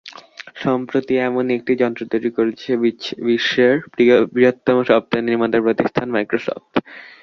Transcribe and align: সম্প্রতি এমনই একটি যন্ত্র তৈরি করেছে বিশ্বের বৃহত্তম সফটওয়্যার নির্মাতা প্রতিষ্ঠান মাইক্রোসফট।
সম্প্রতি 0.63 1.13
এমনই 1.27 1.55
একটি 1.57 1.73
যন্ত্র 1.81 2.03
তৈরি 2.13 2.29
করেছে 2.37 2.69
বিশ্বের 3.27 3.73
বৃহত্তম 4.35 4.77
সফটওয়্যার 4.89 5.27
নির্মাতা 5.27 5.57
প্রতিষ্ঠান 5.65 6.07
মাইক্রোসফট। 6.15 6.73